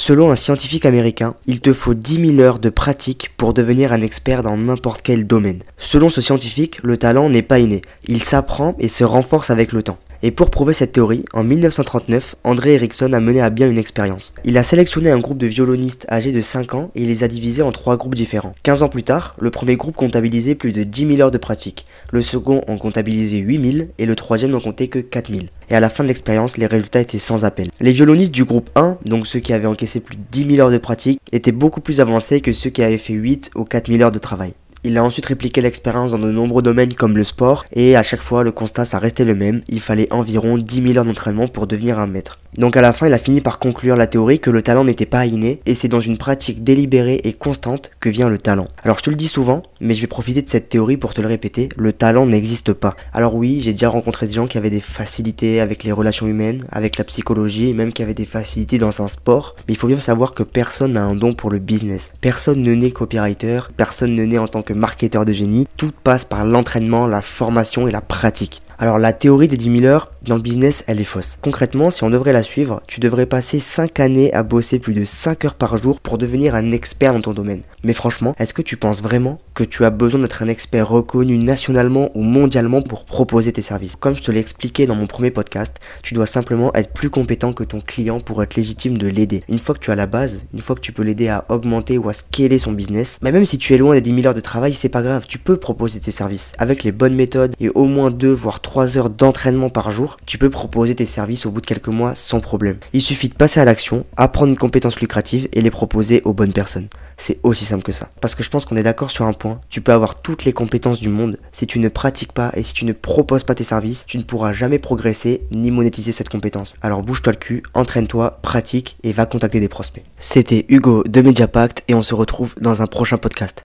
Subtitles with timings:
[0.00, 4.00] Selon un scientifique américain, il te faut 10 000 heures de pratique pour devenir un
[4.00, 5.64] expert dans n'importe quel domaine.
[5.76, 9.82] Selon ce scientifique, le talent n'est pas inné, il s'apprend et se renforce avec le
[9.82, 9.98] temps.
[10.22, 14.34] Et pour prouver cette théorie, en 1939, André Erickson a mené à bien une expérience.
[14.44, 17.62] Il a sélectionné un groupe de violonistes âgés de 5 ans et les a divisés
[17.62, 18.54] en trois groupes différents.
[18.64, 21.86] 15 ans plus tard, le premier groupe comptabilisait plus de 10 000 heures de pratique,
[22.10, 25.46] le second en comptabilisait 8 000 et le troisième n'en comptait que 4 000.
[25.70, 27.70] Et à la fin de l'expérience, les résultats étaient sans appel.
[27.80, 30.72] Les violonistes du groupe 1, donc ceux qui avaient encaissé plus de 10 000 heures
[30.72, 34.02] de pratique, étaient beaucoup plus avancés que ceux qui avaient fait 8 ou 4 000
[34.02, 34.52] heures de travail.
[34.84, 38.22] Il a ensuite répliqué l'expérience dans de nombreux domaines comme le sport, et à chaque
[38.22, 41.66] fois le constat ça restait le même, il fallait environ 10 000 heures d'entraînement pour
[41.66, 42.38] devenir un maître.
[42.58, 45.06] Donc à la fin, il a fini par conclure la théorie que le talent n'était
[45.06, 48.66] pas inné, et c'est dans une pratique délibérée et constante que vient le talent.
[48.82, 51.20] Alors je te le dis souvent, mais je vais profiter de cette théorie pour te
[51.20, 52.96] le répéter, le talent n'existe pas.
[53.14, 56.66] Alors oui, j'ai déjà rencontré des gens qui avaient des facilités avec les relations humaines,
[56.72, 59.86] avec la psychologie, et même qui avaient des facilités dans un sport, mais il faut
[59.86, 62.12] bien savoir que personne n'a un don pour le business.
[62.20, 66.24] Personne ne naît copywriter, personne ne naît en tant que marketeur de génie, tout passe
[66.24, 68.62] par l'entraînement, la formation et la pratique.
[68.80, 71.36] Alors la théorie des 10 000 heures dans le business, elle est fausse.
[71.42, 75.04] Concrètement, si on devrait la suivre, tu devrais passer 5 années à bosser plus de
[75.04, 77.62] 5 heures par jour pour devenir un expert dans ton domaine.
[77.82, 81.38] Mais franchement, est-ce que tu penses vraiment que tu as besoin d'être un expert reconnu
[81.38, 83.96] nationalement ou mondialement pour proposer tes services?
[83.96, 87.52] Comme je te l'ai expliqué dans mon premier podcast, tu dois simplement être plus compétent
[87.52, 89.42] que ton client pour être légitime de l'aider.
[89.48, 91.98] Une fois que tu as la base, une fois que tu peux l'aider à augmenter
[91.98, 94.34] ou à scaler son business, mais même si tu es loin des 10 000 heures
[94.34, 97.70] de travail, c'est pas grave, tu peux proposer tes services avec les bonnes méthodes et
[97.70, 101.50] au moins 2 voire 3 heures d'entraînement par jour, tu peux proposer tes services au
[101.50, 102.76] bout de quelques mois sans problème.
[102.92, 106.52] Il suffit de passer à l'action, apprendre une compétence lucrative et les proposer aux bonnes
[106.52, 106.88] personnes.
[107.16, 108.10] C'est aussi simple que ça.
[108.20, 110.52] Parce que je pense qu'on est d'accord sur un point, tu peux avoir toutes les
[110.52, 113.64] compétences du monde, si tu ne pratiques pas et si tu ne proposes pas tes
[113.64, 116.76] services, tu ne pourras jamais progresser ni monétiser cette compétence.
[116.82, 120.04] Alors bouge-toi le cul, entraîne-toi, pratique et va contacter des prospects.
[120.18, 123.56] C'était Hugo de Mediapact et on se retrouve dans un prochain podcast.